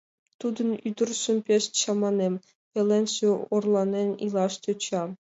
[0.39, 2.35] Тудын ӱдыржым пеш чаманем,
[2.71, 5.01] пеленже орланен илаш тӧча.